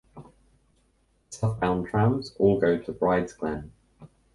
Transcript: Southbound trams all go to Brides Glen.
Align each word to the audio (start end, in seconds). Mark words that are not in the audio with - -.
Southbound 1.29 1.85
trams 1.85 2.33
all 2.39 2.59
go 2.59 2.79
to 2.81 2.91
Brides 2.91 3.33
Glen. 3.33 3.71